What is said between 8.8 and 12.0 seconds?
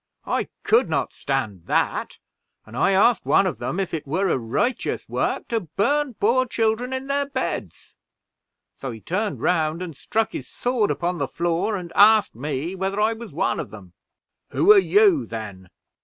he turned round, and struck his sword upon the floor, and